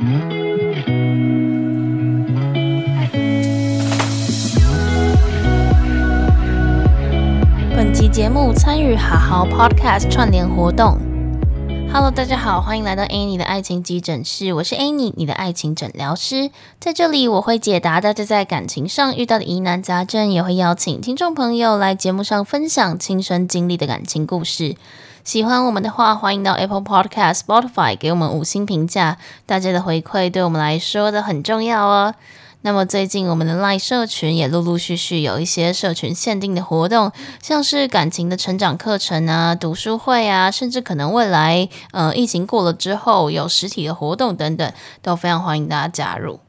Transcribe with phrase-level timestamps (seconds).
[0.00, 0.08] 本
[7.92, 10.96] 集节目参与好好 Podcast 串联活动。
[11.92, 16.50] Hello，大家好，欢迎来到 Annie 的爱情急诊室，我是 Annie，你的爱情诊疗师。
[16.78, 24.76] 在这里，我会解答大家在感情上遇到的疑难杂症，也会邀请听众朋友来节目上分享亲身经历的感情故事。
[25.22, 32.14] 喜欢我们的话，欢迎到 Apple Podcast、Spotify 给我们五星评价，大家的回馈对我们来说都很重要哦。
[32.62, 46.40] 那么最近我们的 Line 社群也陆陆续续有一些社群限定的活动，像是感情的成长课程啊、读书会啊，甚至可能未来呃疫情过了之后有实体的活动等等，都非常欢迎大家加入。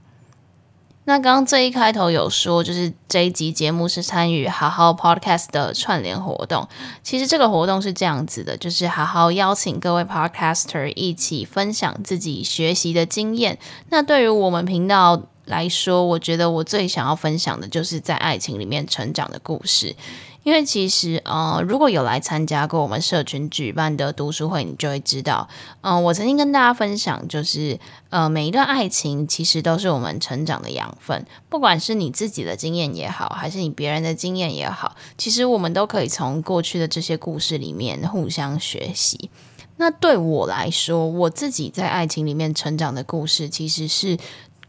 [1.05, 6.67] 那刚刚最一开头有说，就是这一集节目是参与好好 Podcast 的串联活动。
[7.01, 13.57] 其实这个活动是这样子的，就是好好邀请各位 Podcaster 一起分享自己学习的经验。
[13.89, 19.95] 那对于我们频道，来说，我觉得我最想要分享的就是在爱情里面成长的故事。
[20.43, 25.47] 因为其实，呃，如果有来参加过我们社群举办的读书会，你就会知道，
[25.81, 31.25] 嗯，我曾经跟大家分享，就是呃，每一段爱情其实都是我们成长的养分。
[31.47, 39.29] 不管是你自己的经验也好，还是你别人的经验也好，其实我们都可以从过去的这些故事里面互相学习。
[39.77, 44.17] 那对我来说，我自己在爱情里面成长的故事，其实是。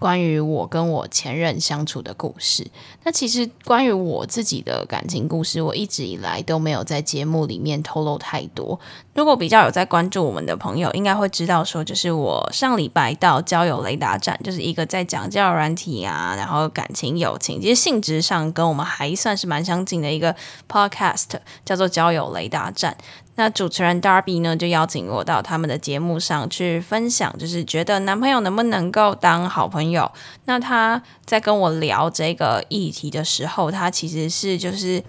[0.02, 2.68] 关于我跟我前任相处的故事，
[3.04, 8.80] 那其实关于我自己的感情故事，我一直以来都没有在节目里面透露太多。
[9.14, 20.34] 如果比较有在关注我们的朋友，应该会知道说，就是我上礼拜到交友雷达站，就是一个在讲交友软体啊，然后感情友情，其实性质上跟我们还算是蛮相近的一个
[20.68, 21.28] podcast，
[21.64, 22.96] 叫做交友雷达站。
[23.36, 30.10] 那主持人 Darby 呢，就邀请我到他们的节目上去分享，就是觉得男朋友能不能够当好朋友。
[30.44, 35.02] 那他在跟我聊这个议题的时候，他其实是就是。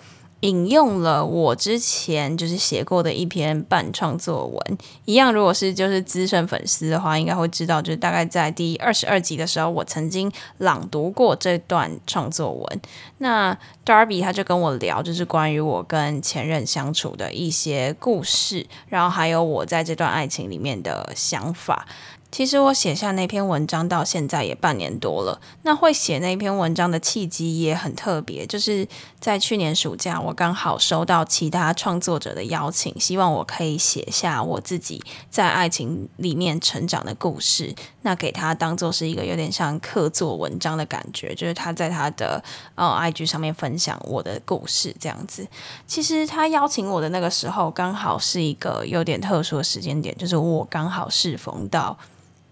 [0.43, 12.81] 引用了我之前就是写过的一篇半创作文，一样，如果是就是资深粉丝的话，应该会知道，就是大概在第二十二集的时候，我曾经朗读过这段创作文。
[13.19, 21.87] 那 Darby 他就跟我聊，就是关于我跟前任相处的一些故事，然后还有我在这段爱情里面的想法。
[22.33, 25.39] 其实我写下那篇文章到现在也半年多了。
[25.61, 28.87] 那会写那篇文章的契机也很特别，就是
[29.19, 34.99] 在去年暑假，我刚好收到其他创作者的邀请，希望我可以写下我自己
[35.29, 37.75] 在爱情里面成长的故事。
[38.01, 45.47] 那给他当做是一个有点像客座文章的感觉，就是他在他的呃 IG 上面分享我的故事这样子。
[45.85, 51.95] 其实他邀请我的那个时候，刚好是一个有点特殊的时间点，就是我刚好适逢到。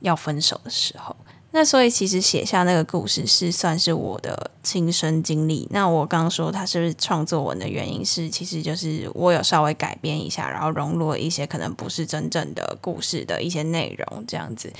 [0.01, 1.16] 要分手的时候，
[1.51, 5.67] 那所以其实写下那个故事是算是我的亲身经历。
[5.72, 14.72] 那我刚刚说他是不是创作文的原因是，其实就是我有稍微改编一下，然后融入了一些可能不是真正的故事的一些内容这样子。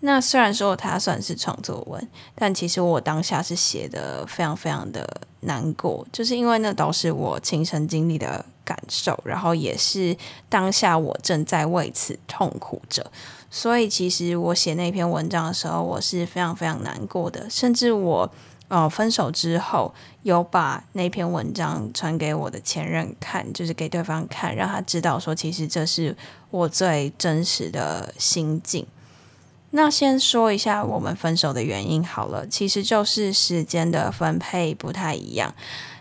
[0.00, 10.16] 那虽然说它算是创作文，但其实我当下是写的非常非常的难过，就是因为那都是我亲身经历的感受，然后也是
[10.48, 13.10] 当下我正在为此痛苦着。
[13.50, 17.48] 所以，其实我写那篇文章的时候，我是非常非常难过的。
[17.48, 18.30] 甚至我，
[18.68, 26.14] 呃，分手之后，有把那篇文章传给我的前任看，就是给对方看，让他知道说，其实这是
[26.50, 28.86] 我最真实的心境。
[29.76, 35.54] 那先说一下我们分手的原因好了，其实就是时间的分配不太一样。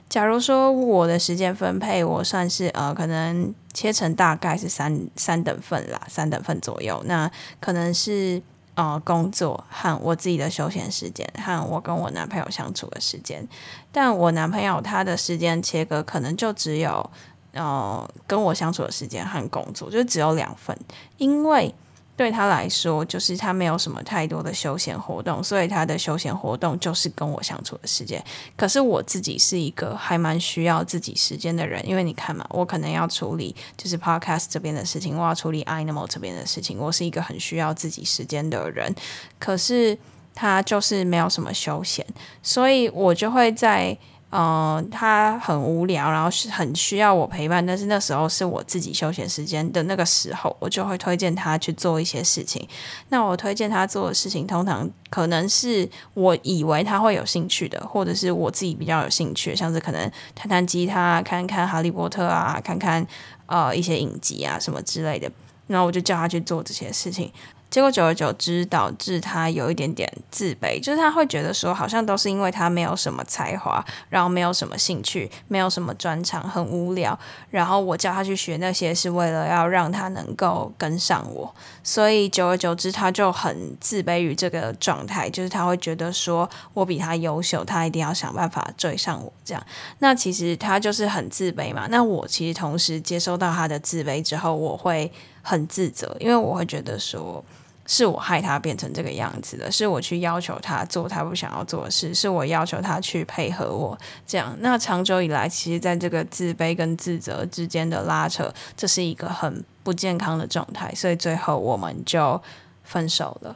[0.07, 7.03] 假如说我的时间分配，我算是呃，可能切成大概是三三等份啦，三等份左右。
[7.05, 8.41] 那可能是
[8.75, 13.45] 呃工作和我自己的休闲时间，和我跟我男朋友相处的时间。
[13.91, 17.09] 但我男朋友他的时间切割可能就只有
[17.51, 20.77] 呃跟我相处的时间和工作，就只有两份，
[21.17, 21.75] 因为。
[22.17, 28.23] 对他来说，就是他没有什么太多的休闲活动，所以他的休闲活动就是跟我相处的时间。
[28.55, 38.95] 可是我自己是一个还蛮需要自己时间的人，因为你看嘛，我可能要处理就是 podcast 这边的事情，我要处理 animal 这边的事情，我是一个很需要自己时间的人。
[39.37, 39.97] 可是
[40.33, 42.05] 他就是没有什么休闲，
[42.41, 43.97] 所以我就会在。
[44.37, 52.67] 嗯，他很无聊，然后是很需要我陪伴，但是那时候是我自己休闲时间的那个时候，我就会推荐他去做一些事情。
[53.07, 63.07] 那我推荐他做的事情，通常可能是我以为他会有兴趣的，或者是我自己比较有兴趣，像是可能弹弹吉他、看看哈利波特啊、看看
[63.45, 65.31] 呃一些影集啊什么之类的。
[65.67, 67.31] 然后我就叫他去做这些事情。
[67.75, 77.19] 结果久而久之导致他有一点点自卑，就是他会觉得说，好像都是因为他没有什么才华，然后没有什么兴趣，没有什么专长，很无聊。
[77.49, 81.53] 然后我叫他去学那些，是为了要让他能够跟上我。
[81.83, 89.33] 所以久而久之，他就很自卑于这个状态，就是他会觉得说我比他优秀，他一定要想办法追上我。
[89.43, 89.61] 这样，
[89.99, 91.87] 那其实他就是很自卑嘛。
[91.89, 95.11] 那我其实同时接收到他的自卑之后，我会
[95.41, 97.43] 很自责，因为我会觉得说。
[97.87, 104.55] 是我害他变成这个样子的，是我去要求他做他不想要做的事，是我要求他去配合我这样。
[104.59, 112.41] 那长久以来，其实在这个自卑跟自责之间的拉扯，这是一个很不健康的状态，所以最后我们就
[112.83, 113.55] 分手了。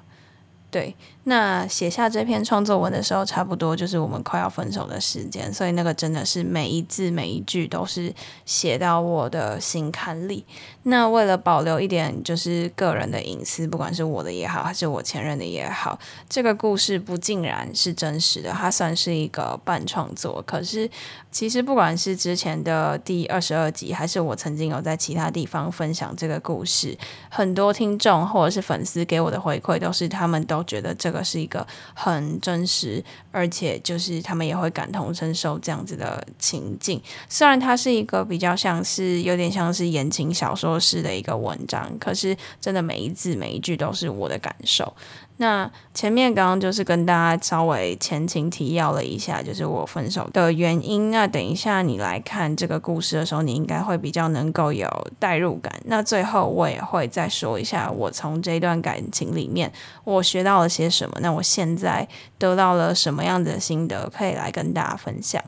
[0.72, 0.96] 对，
[1.30, 8.14] 那写下这篇创作文的时候，差不多就是我们快要分手的时间，所以那个真的是每一字每一句都是
[8.46, 10.44] 写到我的心坎里。
[10.84, 16.00] 那为了保留一点就是个人的隐私，不管是我的也好，还是我前任的也好，
[16.30, 20.42] 这个故事不尽然是真实的，它算是一个半创作。
[20.48, 20.90] 可是
[21.30, 26.98] 其实不管是之前的第二十二集，还是我曾经有在其他地方分享这个故事，
[27.30, 30.64] 很多听众或者是粉丝给我的回馈都是他们都。
[30.70, 37.02] 觉得这个是一个很真实，而且就是他们也会感同身受这样子的情境。
[37.28, 44.94] 虽然它是一个比较像是有点像是言情小说式的一个文章，可是真的每一字每一句都是我的感受。
[45.42, 51.12] 那前面刚刚就是跟大家稍微前情提要了一下，就是我分手的原因。
[51.12, 54.86] 那等一下你来看这个故事的时候，你应该会比较能够有
[55.18, 55.74] 代入感。
[55.86, 59.72] 那最后我也会再说一下，我从这段感情里面
[60.04, 61.18] 我学到了些什么。
[61.22, 62.06] 那我现在
[62.38, 65.42] 得到了什么样的心得，可以来跟大家分享。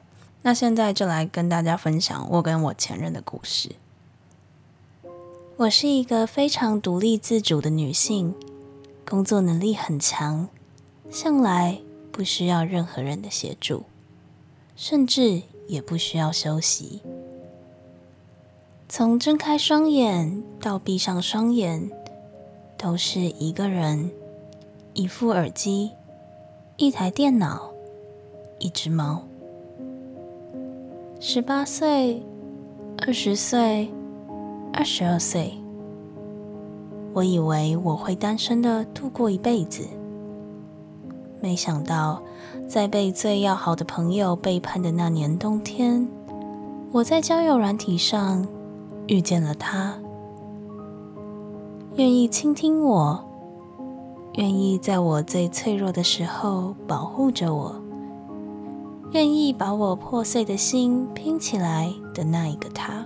[0.44, 3.72] 那现在就来跟大家分享我跟我前任的故事。
[5.58, 8.34] 我是一个非常独立自主的女性。
[9.12, 10.48] 工作能力很强，
[11.10, 11.81] 向来
[12.13, 13.84] 不需要任何人的协助，
[14.78, 17.02] 甚至也不需要休息。
[18.88, 21.92] 从睁开双眼到闭上双眼，
[22.78, 24.10] 都是一个人，
[24.94, 25.92] 一副耳机，
[26.78, 27.69] 一台电脑，
[28.60, 29.28] 一只猫。
[31.19, 32.24] 十八岁，
[33.00, 33.92] 二十岁，
[34.72, 35.61] 二十二岁。
[37.13, 39.84] 我以为我会单身的度过一辈子，
[41.42, 42.22] 没想到
[42.68, 46.08] 在被最要好的朋友背叛的那年冬天，
[46.92, 48.48] 我在交友软体上
[49.08, 49.94] 遇见了他，
[51.96, 53.22] 愿意倾听我，
[54.36, 57.75] 愿意在我最脆弱的时候保护着我，
[59.12, 63.06] 愿意把我破碎的心拼起来的那一个他。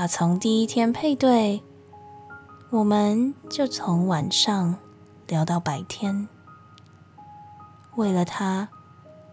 [0.00, 1.60] 打从第一天配对，
[2.70, 4.74] 我们就从晚上
[5.28, 6.26] 聊到白天。
[7.96, 8.66] 为了他，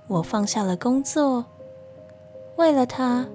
[0.08, 1.46] 我放下了工作；
[2.58, 3.26] 为了他，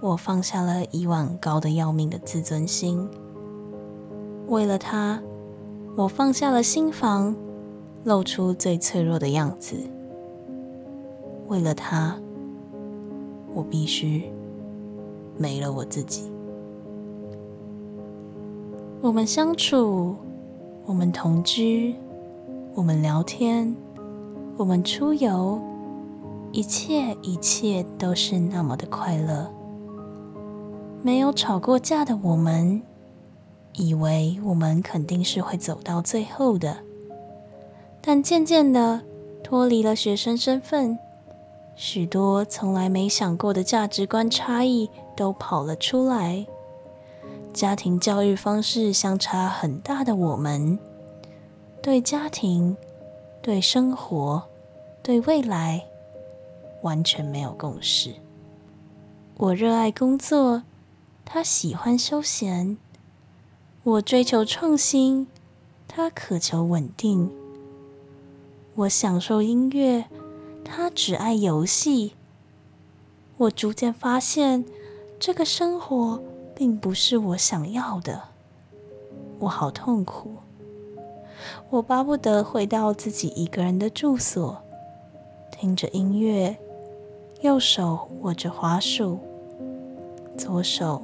[0.00, 3.06] 我放下了以往高的要命的自尊心；
[4.48, 5.20] 为了他，
[5.98, 7.36] 我放下了心房，
[8.04, 9.76] 露出最脆弱的样子；
[11.46, 12.18] 为了他，
[13.52, 14.32] 我必须
[15.36, 16.32] 没了我自己。
[19.02, 20.14] 我们相处，
[20.84, 21.96] 我们同居，
[22.74, 23.74] 我们聊天，
[24.58, 25.58] 我们出游，
[26.52, 29.50] 一切一切都是那么的快乐。
[31.00, 32.82] 没有吵过架的我们，
[33.72, 36.76] 以为我们肯定是会走到最后的，
[38.02, 39.00] 但渐渐的
[39.42, 40.98] 脱离了学生身份，
[41.74, 46.46] 许多从来没想过的价值观差异都跑了出来。
[47.52, 50.78] 家庭教育方式相差很大的我们，
[51.82, 52.76] 对家庭、
[53.42, 54.44] 对生活、
[55.02, 55.84] 对未来
[56.82, 58.14] 完全没有共识。
[59.36, 60.62] 我热爱工作，
[61.24, 62.76] 他喜欢休闲；
[63.82, 65.26] 我追求创新，
[65.88, 67.30] 他渴求稳定；
[68.76, 70.04] 我享受音乐，
[70.64, 72.12] 他只爱游戏。
[73.38, 74.64] 我逐渐发现，
[75.18, 76.22] 这个生活。
[76.60, 78.20] 并不是我想要的，
[79.38, 80.34] 我好痛苦。
[81.70, 84.58] 我巴不得回到自己一个人的住所，
[85.50, 86.54] 听着音乐，
[87.40, 89.18] 右手握着滑鼠，
[90.36, 91.00] 左手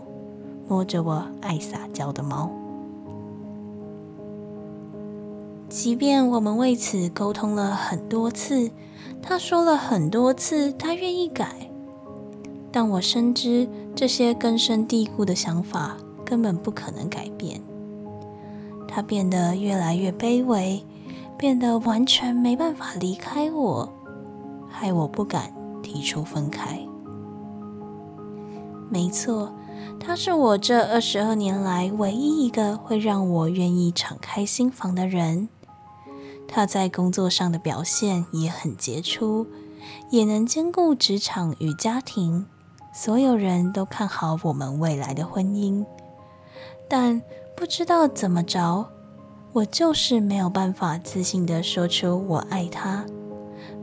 [0.69, 2.51] 摸着我爱撒娇的猫。
[5.71, 8.71] 即便我们为此沟通了很多次，
[9.23, 11.66] 他说了很多次他愿意改。
[12.79, 17.59] 但我深知这些根深蒂固的想法根本不可能改变。
[18.87, 20.85] 他变得越来越卑微，
[21.39, 23.91] 变得完全没办法离开我，
[24.69, 26.87] 害我不敢提出分开。
[28.91, 29.55] 没错，
[29.99, 35.49] 他是我这二十二年来唯一一个会让我愿意敞开心房的人。
[36.47, 39.47] 他在工作上的表现也很杰出，
[40.11, 42.45] 也能兼顾职场与家庭。
[42.97, 45.85] 所有人都看好我们未来的婚姻，
[46.89, 47.21] 但
[47.55, 48.87] 不知道怎么着，
[49.53, 53.05] 我就是没有办法自信的说出我爱他，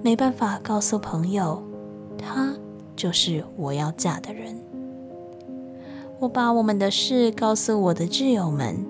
[0.01, 1.61] 没办法告诉朋友，
[2.17, 2.55] 他
[2.95, 4.59] 就是我要嫁的人。
[6.17, 8.83] 我把我们的事告诉我的挚友们，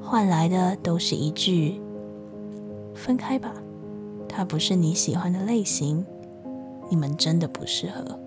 [0.00, 1.78] 换来的都是一句。
[2.94, 3.52] 分开吧，
[4.26, 6.06] 他不是你喜欢的类型，
[6.88, 8.18] 你们真的不适合。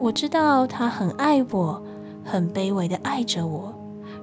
[0.00, 1.82] 我知道他很爱我，
[2.24, 3.74] 很卑微的爱着我，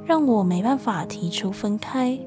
[0.06, 2.20] 让我没办法提出分开。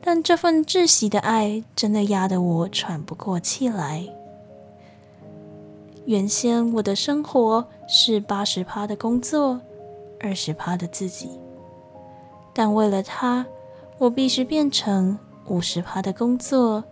[0.00, 4.08] 但这份窒息的爱真的压得我喘不过气来。
[6.06, 9.60] 原先我的生活是八十趴的工作，
[10.18, 11.28] 二十趴的自己，
[12.52, 13.46] 但为了他。
[13.98, 15.18] 我必须变成
[15.48, 16.82] 五十趴的工作，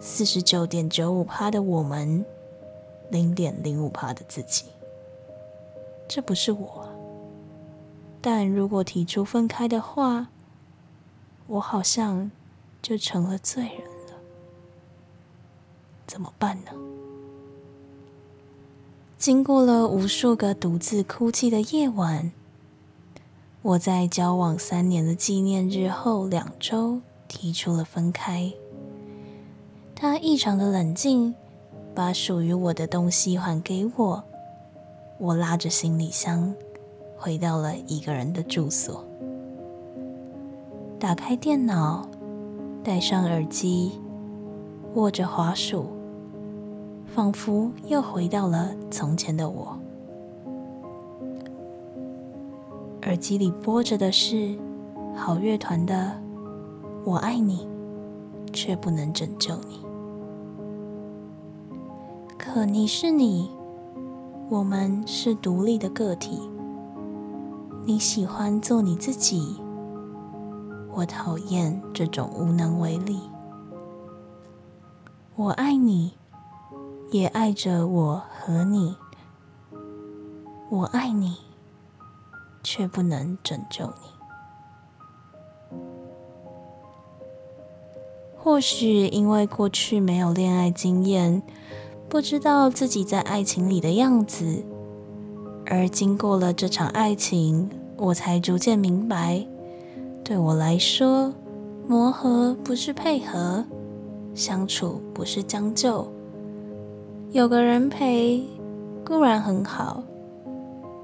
[0.00, 2.24] 四十九点九五趴的我们，
[3.10, 4.64] 零点零五趴的自己。
[6.06, 6.88] 这不是我，
[8.20, 10.28] 但如果提出分开的话，
[11.46, 12.30] 我好像
[12.80, 14.18] 就成了罪人了。
[16.06, 16.70] 怎么办呢？
[19.18, 22.30] 经过了无数个独自哭泣的夜晚。
[23.62, 28.52] 我在交往三年的纪念日后两周提出了分开。
[29.94, 31.34] 他异常的冷静，
[31.94, 34.24] 把属于我的东西还给我。
[35.18, 36.52] 我拉着行李箱
[37.16, 39.04] 回到了一个人的住所，
[40.98, 42.08] 打开电脑，
[42.82, 44.00] 戴上耳机，
[44.94, 45.86] 握着滑鼠，
[47.06, 49.78] 仿佛又回到了从前的我。
[53.04, 54.58] 耳机里播着的是
[55.14, 55.94] 好乐团的
[57.04, 57.68] 《我爱你，
[58.52, 59.78] 却不能拯救你》。
[62.36, 63.50] 可你是你，
[64.48, 66.48] 我们是独立的个体。
[67.84, 69.60] 你喜欢做你自己，
[70.92, 73.20] 我讨厌这种无能为力。
[75.36, 76.14] 我爱你，
[77.10, 78.96] 也爱着我和你。
[80.70, 81.38] 我爱你。
[82.66, 84.08] 却不能拯救你。
[88.38, 91.42] 或许因为过去没有恋爱经验，
[92.14, 94.64] 不知道自己在爱情里的样子，
[95.66, 99.44] 而经过了这场爱情，我才逐渐明白，
[100.22, 101.34] 对我来说，
[101.88, 103.64] 磨合不是配合，
[104.32, 106.06] 相处不是将就，
[107.32, 108.44] 有个人陪
[109.04, 110.00] 固然很好。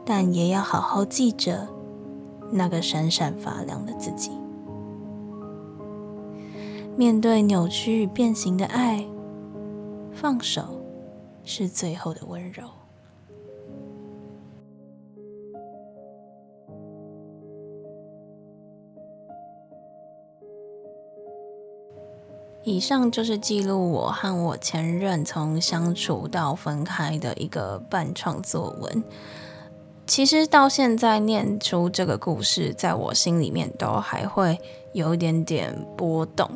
[0.04, 1.66] 但也要好好记着
[2.52, 4.30] 那个闪闪发亮的自己。
[6.96, 9.04] 面对扭曲与变形的爱，
[10.12, 10.62] 放手
[11.44, 12.64] 是最后的温柔。
[22.62, 29.02] 以上就是记录我和我前任从相处到分开的一个半创作文。
[30.06, 34.58] 其实到现在念出这个故事，在我心里面都还会
[34.92, 36.50] 有一点点波动。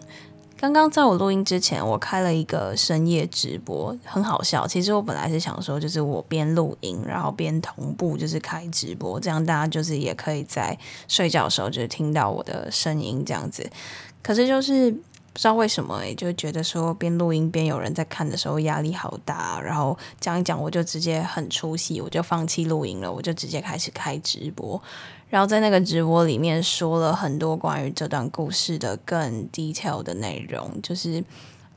[0.56, 4.66] 刚刚在我录音之前，我开了一个深夜直播，很好笑。
[4.66, 13.68] 其实我本来是想说，就是我边录音，然后边同步就是开直播，这样大家就是也可以在睡觉的时候就是听到我的声音这样子。
[14.22, 14.94] 可是就是。
[15.34, 24.80] 不知道为什么，就觉得说边录音边有人在看的时候压力好大，然后讲一讲我就直接很出戏，我就放弃录音了，我就直接开始开直播，
[25.28, 31.24] 然后在那个直播里面说了很多关于这段故事的更 detail 的内容，就是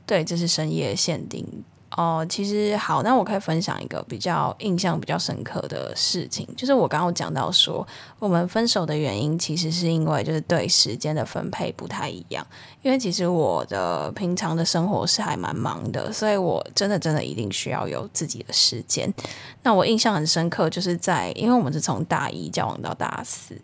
[0.06, 1.64] 对，这是深夜限定。
[1.96, 7.86] 哦，其实好，那我可以分享一个比较印象比较深刻的事情，就是我刚刚讲到说，
[8.18, 12.46] 我们分手的原因其实是因为就是对时间的分配不太一样，
[12.82, 19.12] 因为其实我的平常的生活是还蛮忙的，所以我真的真的一定需要有自己的时间。
[19.62, 23.58] 那我印象很深刻，就是在因为我们是从大一交往到大四。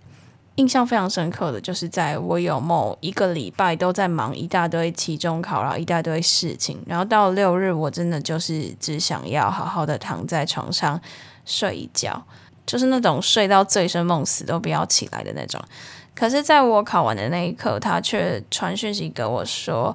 [0.56, 11.00] 印象非常深刻的就是，在我有某一个礼拜都在忙一大堆期中考，然后一大堆事情，然后到六日，我真的就是只想要好好的躺在床上
[11.44, 12.25] 睡一觉。
[12.66, 15.61] 就是那种睡到醉生梦死都不要起来的那种。
[16.14, 19.94] 可是，在我考完的那一刻，他却传讯息给我说：“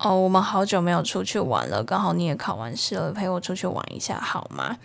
[0.00, 4.78] 哦，我们好久没有出去玩了，刚好你也考完试了，陪我出去玩一下好吗？”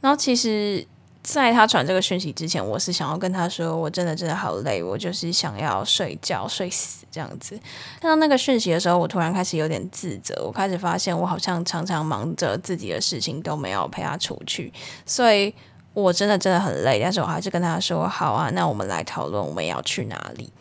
[0.00, 0.86] 然后，其实
[1.34, 7.58] 在他传这个讯息之前，我是想要跟他说：“我真的真的好累，我就是想要睡觉睡死这样子。”
[8.00, 14.72] 看到那个讯息的时候，我突然开始有点自责，我开始发现我好像常常忙着自己的事情，都没有陪他出去，
[15.04, 15.52] 所以。
[15.96, 20.52] 我真的真的很累，但是我还是跟他说好啊，那我们来讨论我们要去哪里。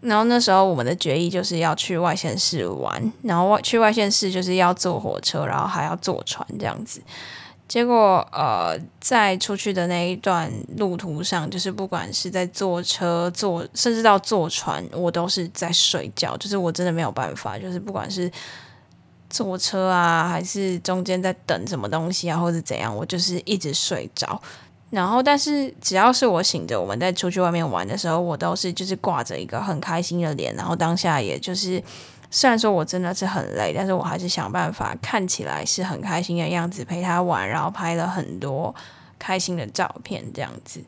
[0.00, 7.02] 然后那时候我们的决议就是要去外县市玩，然后外去外县市就是要坐火车，然后还要坐船这样子。
[7.68, 18.30] 结果呃，在出去的那一段路途上，就是不管是在坐车、坐甚至到坐船，我都是在睡觉，就是我真的没有办法，就是不管是
[19.28, 24.40] 坐车啊，还是中间在等什么东西啊，或者怎样，我就是一直睡着。
[24.90, 30.54] 然后，但是只要是我醒着，我们在出去外面玩的时候，我都是就是挂着一个很开心的脸。
[30.54, 31.82] 然后当下也就是，
[32.30, 38.74] 虽然说我真的是很累，但是我还是想办法看起来是很开心的样子陪他玩，然后拍了很多
[39.18, 40.80] 开心的照片这样子。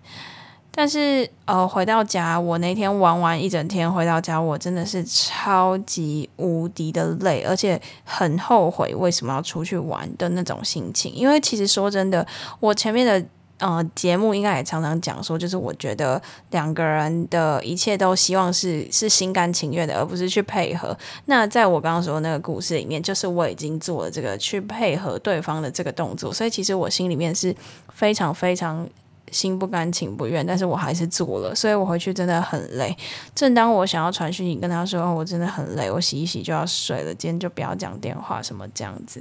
[0.71, 11.13] 但是呃，回到家，我那天玩完一整天，回到家我真的是超级无敌的累，而且很后悔为什么要出去玩的那种心情。
[11.13, 12.27] 因为其实说真的，
[12.61, 13.25] 我前面的。
[13.59, 16.23] 呃，节目应该也常常讲说，就是我觉得
[16.53, 20.97] 两个人的一切都希望是是心甘情愿的，而不是去配合。
[21.25, 27.53] 那在我刚刚说的那个故事里面，就是我已经做了这个去配合对方的这个动作，所以其实我心里面是
[27.93, 28.89] 非常非常
[29.33, 31.53] 心不甘情不愿，但是我还是做了。
[31.53, 32.97] 所以我回去真的很累。
[33.35, 39.21] 正当我想要传讯息跟他说，我真的很累，我洗一洗就要睡了，今天就不要讲电话什么这样子，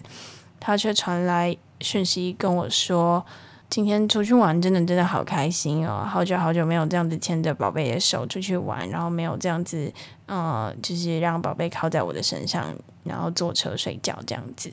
[0.60, 3.26] 他却传来讯息跟我说。
[3.70, 6.08] 今天出去玩，真的真的好开心哦！
[6.10, 9.92] 好久好久没有这样子牵着宝贝的手出去玩，然后没有这样子，
[10.26, 14.72] 呃，就是让宝贝靠在我的身上，然后坐车睡觉这样子。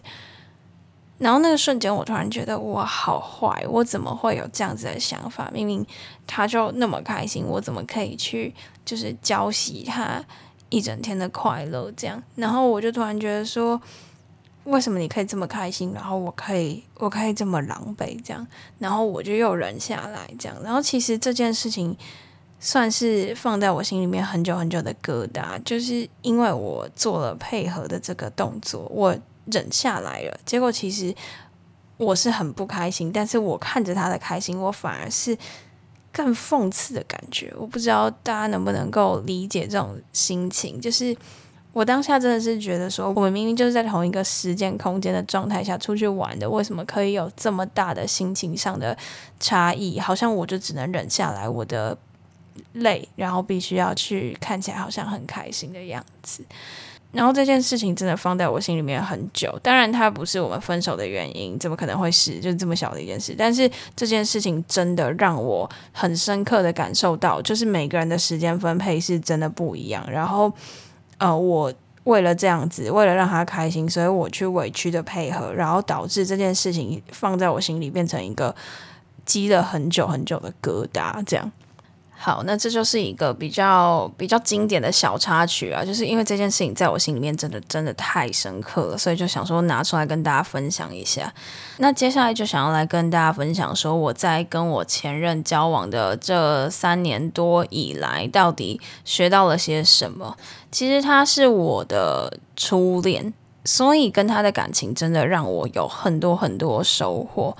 [1.19, 5.51] 然后那个瞬间，我突然觉得我好坏，我怎么会有这样子的想法？
[5.53, 5.85] 明明
[6.27, 10.25] 他就那么开心，我怎么可以去就是浇熄他
[10.69, 11.93] 一整天的快乐？
[11.97, 13.81] 这样，然后我就突然觉得说。
[14.65, 18.47] 为什么你可以这么开心，然后我可以我可以这么狼狈这样，
[18.79, 21.95] 然后我就又忍下来这样，然后其实这件事情
[22.59, 31.15] 算是放在我心里面很久很久的疙瘩，就是因为我做了配合的这个动作，我忍下来了，结果其实
[31.99, 35.37] 我是很不开心，但是我看着他的开心，我反而是
[36.11, 41.15] 更讽刺的感觉，我不知道大家能不能够理解这种心情，就是。
[41.75, 48.97] 我当下真的是觉得说，我们明明就是在同一个时间空间的状态下出去玩的，为什么可以有这么大的心情上的
[49.41, 49.99] 差异？
[49.99, 51.99] 好像我就只能忍下来我的
[52.75, 56.45] 累，然后必须要去看起来好像很开心的样子。
[57.11, 59.57] 然后这件事情真的放在我心里面很久。
[59.61, 62.39] 当然，它不是我们分手的原因，怎么可能会是？
[62.39, 63.35] 就这么小的一件事。
[63.37, 70.09] 但是这件事情真的让我很深刻的感受到，就是每个人的时间分配是真的不一样。
[70.09, 70.53] 然后。
[71.19, 71.73] 呃，我
[72.05, 78.55] 为了这样子，为了让他开心，所以我去委屈的配合，然后导致这件事情放在我心里变成一个
[79.25, 81.51] 积了很久很久的疙瘩，这样。
[82.25, 91.31] 好，那这就是一个比较比较经典的小插曲啊，就是因为这件事情在我心里面真的真的太深刻了，所以就想说拿出来跟大家分享一下。
[91.77, 100.35] 那接下来就想要来跟大家分享说，我在跟我前任交往的这三年多以来，到底学到了些什么？
[100.73, 103.35] 其实他是我的初恋，
[103.67, 107.55] 所以跟他的感情真的让我有很多很多收获。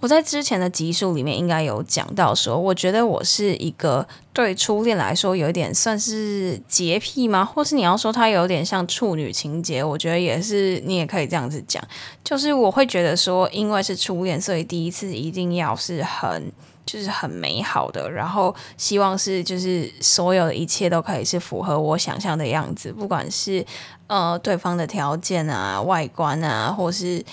[0.00, 7.44] 我在之前的集数里面应该有讲到说，我觉得我是一个对初恋来说有一点算是洁癖吗？
[7.44, 11.82] 或是你要说他有点像处女情节，我觉得也是，你也可以这样子讲。
[12.22, 16.52] 就是我会觉得说，因为是初恋，所以第一次一定要是很
[16.86, 23.66] 就是很美好的，然后希望是就是所有的一切都可以是符合我想象的样子，不管是
[24.06, 27.24] 呃对方的条件啊、外观啊，或是。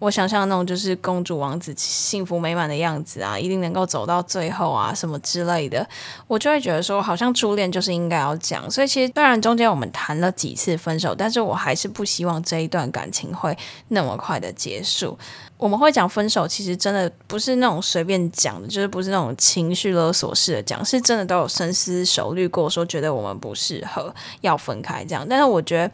[0.00, 5.86] 我想象那种就是公主王子幸福美满的样子啊，一定能够走到最后啊，什么之类的，
[6.26, 8.70] 我就会觉得说，好像初恋就是应该要讲。
[8.70, 13.56] 所以其实虽然中间我们谈了几次分手，但是我还是不希望这一段感情会
[13.88, 15.16] 那么快的结束。
[15.56, 25.26] 我们会讲分手，其实真的不是那种随便讲的，就是不是那种情绪勒索式的讲，是真的都有深思熟虑过，说觉得我们不适合要分开这样。
[25.26, 25.90] 但是我觉得。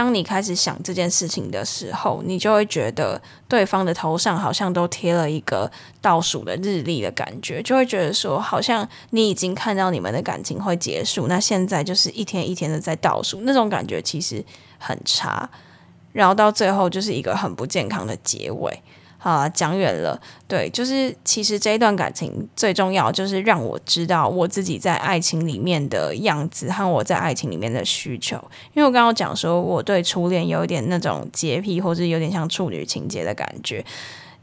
[0.00, 14.42] 当你开始想这件事情的时候，你就会觉得对方的头上好像都贴了一个倒数的日历的感觉，就会觉得说，好像你已经看到你们的感情会结束，那现在就是一天一天的在倒数，那种感觉其实
[14.78, 15.46] 很差，
[16.14, 18.82] 然后到最后就是一个很不健康的结尾。
[19.20, 20.20] 啊，讲远了。
[20.48, 28.36] 对，就是其实这一段感情最重要，就是让我知道我自己在爱情里面的样子和我在爱情里面的需求。
[28.74, 33.84] 因为我刚刚讲说，我对初恋有一点那种洁癖，或者有点像处女情节的感觉。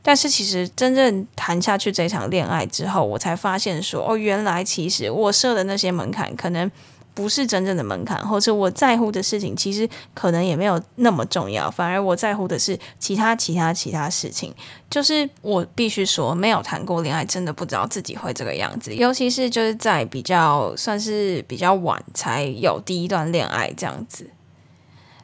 [0.02, 6.72] 但是其实真正谈下去这场恋爱之后，我才发现说，哦，原来其实我设的那些门槛可能。
[7.18, 11.72] 不是真正的门槛，或者我在乎的事情，其实可能也没有那么重要。
[11.72, 14.54] 反而我在乎的是其他、其他、其他事情。
[14.88, 18.94] 就是我必须说，没有谈过恋爱，真的不知道自己会这个样子。
[18.94, 24.30] 尤其是就是在比较算是比较晚才有第一段恋爱这样子。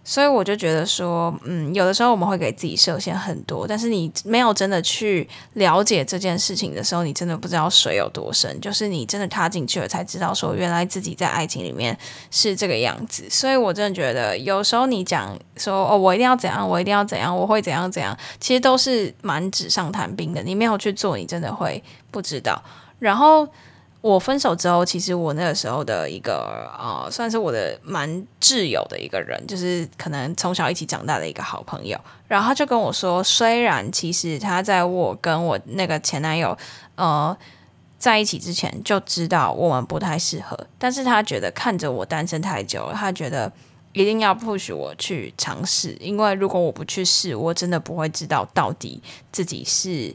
[0.05, 8.59] 所以我就觉得说，嗯，有的时候我们会给自己设限很多，但是你没有真的去了解这件事情的时候，你真的不知道水有多深。
[8.59, 11.97] 就是你真的踏进去了，才知道说，原来自己在爱情里面
[12.29, 13.25] 是这个样子。
[13.29, 20.43] 所以我真的觉得，有时候你讲说，哦，我一定要怎样，我一定要怎样，我会怎样怎样，其实都是蛮纸上谈兵的。
[20.43, 22.61] 你没有去做，你真的会不知道。
[22.99, 23.47] 然后。
[24.03, 28.05] 我分手之后，其实我那个时候的一个呃，算是我的蛮
[28.41, 31.97] 挚友的一个人，就是可能从小一起长大的一个好朋友。
[32.27, 36.57] 然后他就跟我说，虽然其实他在我跟我那个前男友
[36.95, 37.35] 呃
[37.97, 43.49] 在一起之前就知道我们不太适合，但是他觉得看着我单身太久了，他觉得
[43.93, 50.13] 一定要 push 我去尝试，因为如果我不去试，我真的不会知道到底自己是。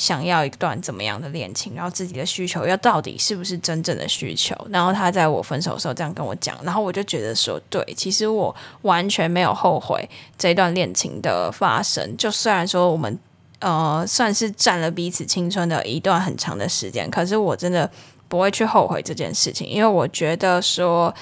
[0.00, 4.56] 想要一段怎么样的恋情，然后自己的需求要到底是不是真正的需求？
[4.70, 10.08] 然后他在我分手的时候这样跟我讲，然后我就觉得说，对，其实我完全没有后悔
[10.38, 12.16] 这段恋情的发生。
[12.16, 13.18] 就虽然说我们
[13.58, 17.90] 呃算是占了彼此青春的一段很长的时间，可是我真的
[18.26, 21.14] 不会去后悔这件事情，因为我觉得说，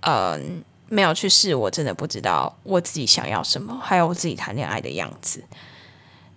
[0.00, 5.42] 嗯，没有去试，我真的不知道我自己想要什么，还有我自己谈恋爱的样子。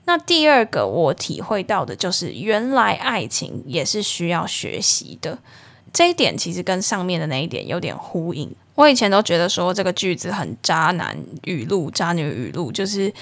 [0.10, 5.38] 那第二个我体会到的就是，原来爱情也是需要学习的。
[5.94, 8.52] 这一点其实跟上面的那一点有点呼应。
[8.74, 13.14] 我以前都觉得说这个句子很渣男语录、渣女语录，就是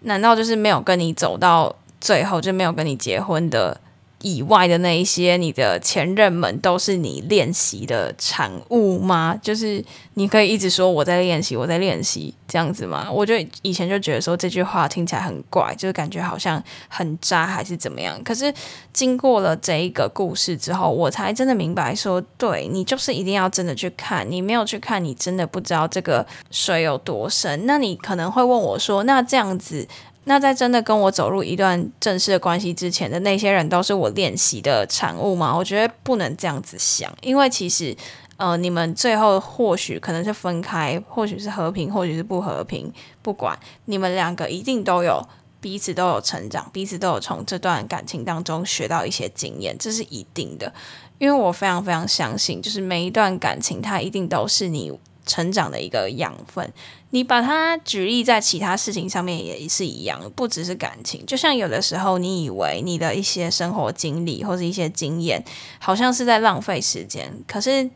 [0.00, 3.80] 难道就是没有跟你走到最后就没有跟你结婚的？
[4.22, 9.38] 以外的那一些，你的前任们都是你练习的产物吗？
[9.40, 13.08] 就是你可以一直说我在练习，我在练习这样子吗？
[13.12, 18.20] 我就以前就觉得说这句话听起来很怪，就是感觉好像很渣还是怎么样。
[18.24, 18.52] 可是
[18.92, 27.66] 经过了这一个故事之后，我才真的明白说，对你就是一定要真的去看，你没有去看，你真的不知道这个水有多深。
[27.66, 29.86] 那你可能会问我说，那这样子？
[30.28, 35.56] 那在真的跟我走入一段正式的关系之前的那些人，都是我练习的产物吗？
[35.56, 37.96] 我觉得不能这样子想，因为其实，
[38.36, 45.24] 呃，你们最后或许可能是分开，或许是和平，或许是不和平，不管你们两个一定都有
[45.60, 50.72] 彼此都有成长，彼此都有从这段感情当中学到一些经验，这是一定的。
[51.18, 54.92] 因为我非常非常相信，就是每一段感情，它一定都是你。
[55.26, 56.72] 成长的一个养分，
[57.10, 61.26] 你把它举例在其他事情上面也是一样，不只是感情。
[61.26, 65.44] 就像有的时候，你以为你的一些生活经历或者一些经验，
[65.80, 67.90] 好像是在浪费时间，可是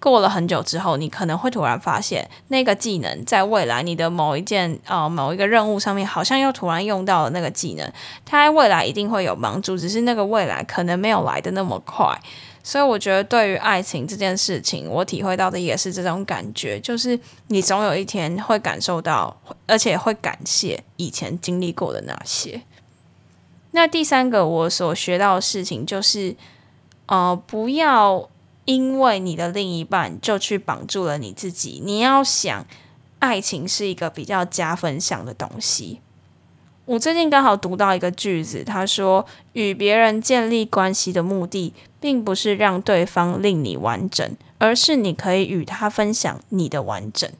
[0.00, 7.92] 过了很久之后，你可能会突然发现，那个技能在未来你的某一件啊某一个任务上面，好像又突然用到了那个技能，
[8.24, 12.16] 它未来一定会有帮助，只是那个未来可能没有来的那么快。
[12.68, 19.34] 所以我觉得，对于爱情这件事情，我体会到的也是这种感觉，就是你总有一天会感受到，
[19.66, 22.60] 而且会感谢以前经历过的那些。
[23.70, 26.36] 那第三个我所学到的事情就是，
[27.06, 28.28] 呃，不要
[28.66, 31.80] 因为你的另一半就去绑住了你自己。
[31.82, 32.66] 你要想，
[33.20, 36.02] 爱情是一个比较加分项的东西。
[36.88, 47.30] 我最近刚好读到一个句子，他说：“与别人建立关系的目的，并不是让对方令你完整，而是你可以与他分享你的完整。”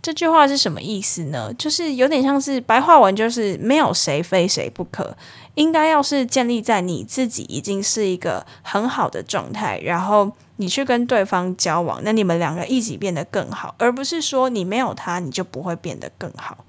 [0.00, 1.52] 这句话是什么意思呢？
[1.52, 5.14] 就是有点像是白话文，就是没有谁非谁不可，
[5.56, 16.64] 应该要是建立在你自己已经是一个很好的状态，然后你去跟对方交往，那你们两个一起变得更好，而不是说你没有他，你就不会变得更好。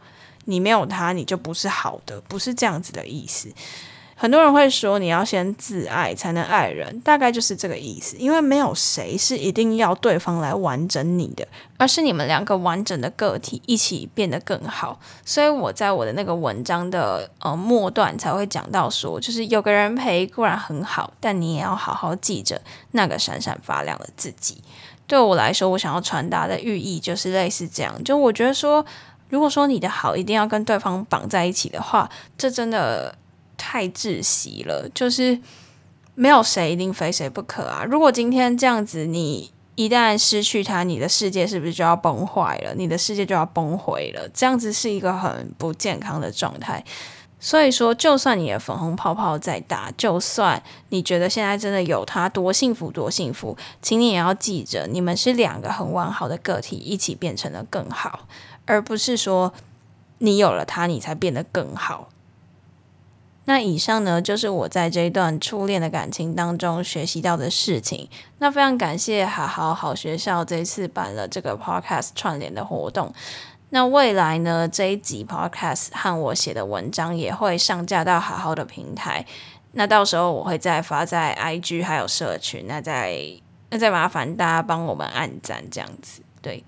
[0.45, 3.51] 你没有他，你就不是好的，不是这样子的意思。
[4.15, 8.15] 很多人会说你要先自爱才能爱人，大概就是这个意思。
[8.17, 11.45] 因为没有谁是一定要对方来完整你的，
[11.77, 14.97] 而是你们两个完整的个体一起变得更好。
[15.25, 24.63] 所以我在我的那个文章的呃末段才会讲到说，就是有个人陪固然很好，但你也要好好记着那个闪闪发亮的自己。
[25.05, 28.01] 对我来说，我想要传达的寓意就是类似这样。
[28.05, 28.85] 就我觉得说，
[29.33, 33.15] 如果说你的好一定要跟对方绑在一起的话，这真的。
[33.55, 35.39] 太窒息了，就是
[36.15, 37.85] 没有谁一定非谁不可啊！
[37.85, 42.73] 如果今天这样子，你一旦失去他，你的世界是不是就要崩坏了？
[42.75, 44.27] 你的世界就要崩毁了？
[44.33, 46.83] 这样子是一个很不健康的状态。
[47.39, 58.27] 所以说，就算你的粉红泡泡再大，就算你觉得现在真的有他多幸福多幸福，请你也要记着，你们是两个很完好的个体，一起变成了更好，
[58.65, 59.53] 而不是说
[60.19, 62.09] 你有了他，你才变得更好。
[63.45, 68.07] 那以上呢，就是我在这一段初恋的感情当中学习到的事情。
[68.37, 73.13] 那非常感谢好好好学校这次办了这个 podcast 串联的活动。
[73.71, 79.25] 那未来呢，这一集 podcast 和我写的文章也会上架到好好的平台。
[79.73, 82.65] 那到时候我会再发在 IG 还有社群。
[82.67, 83.19] 那再
[83.71, 86.63] 那再麻烦大家帮我们按赞，这样子对。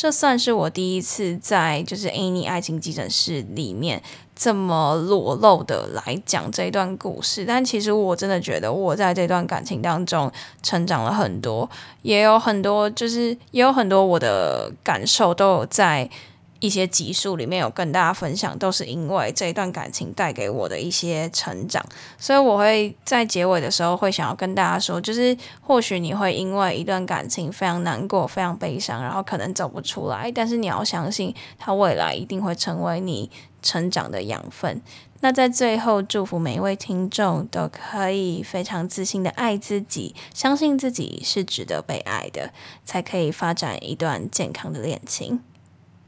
[0.00, 4.02] 这算是我第一次在就是 Any 爱情急诊室里面
[4.34, 10.32] 这么裸露的来讲这一段故事，但其实我真的觉得我在这段感情当中
[10.62, 11.68] 成长了很多，
[12.00, 16.08] 也有很多就是也有很多我的感受都有在。
[16.60, 21.84] 一些集数里面有跟大家分享，都是因为这一段感情带给我的一些成长，
[22.18, 33.30] 所以我会在结尾的时候会想要跟大家说，就是或许你会因为一段感情非常难过、非常悲伤，然后可能走不出来，但是你要相信，它未来一定会成为你
[33.62, 34.80] 成长的养分。
[35.22, 42.52] 那在最后，祝福每一位听众都可以非常自信的爱自己，相信自己是值得被爱的，
[42.86, 45.40] 才可以发展一段健康的恋情。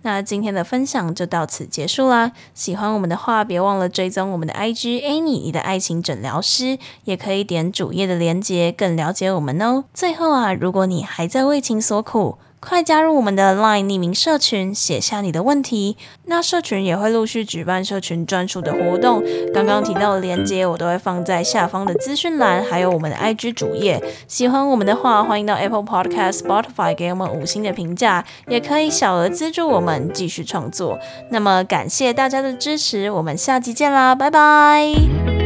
[0.02, 2.32] 那今天的分享就到此结束啦！
[2.54, 9.84] 喜欢我们的话，别忘了追踪我们的 IG Annie，你的爱情诊疗师，也可以点主页的链接，更了解我们哦。
[9.94, 15.96] 最后啊，如果你还在为情所苦，快加入我们的 LINE 匿名社群，写下你的问题。
[16.26, 19.20] 那社群也会陆续举办社群专属的活动。
[19.52, 24.00] 刚刚提到的链接，我都会放在下方的资讯栏，还有我们的 IG 主页。
[24.28, 30.96] 喜欢我们的话，欢迎到 Apple Podcast、Spotify 给我们五星的评价，也可以小额资助我们继续创作。
[31.32, 35.41] 那么感谢大家的支持，我们下期见啦，拜拜。